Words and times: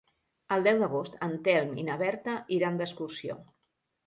El 0.53 0.63
deu 0.67 0.79
d'agost 0.83 1.19
en 1.27 1.35
Telm 1.49 1.75
i 1.83 1.85
na 1.91 1.99
Berta 2.01 2.35
iran 2.59 2.81
d'excursió. 2.81 3.39